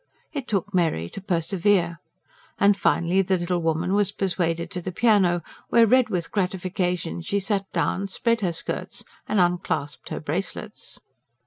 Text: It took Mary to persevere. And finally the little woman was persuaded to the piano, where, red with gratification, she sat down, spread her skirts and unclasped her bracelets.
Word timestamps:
It 0.33 0.47
took 0.47 0.73
Mary 0.73 1.09
to 1.11 1.21
persevere. 1.21 1.99
And 2.57 2.75
finally 2.75 3.21
the 3.21 3.37
little 3.37 3.61
woman 3.61 3.93
was 3.93 4.11
persuaded 4.11 4.71
to 4.71 4.81
the 4.81 4.91
piano, 4.91 5.43
where, 5.69 5.85
red 5.85 6.09
with 6.09 6.31
gratification, 6.31 7.21
she 7.21 7.39
sat 7.39 7.71
down, 7.71 8.07
spread 8.07 8.41
her 8.41 8.51
skirts 8.51 9.03
and 9.27 9.39
unclasped 9.39 10.09
her 10.09 10.19
bracelets. 10.19 11.01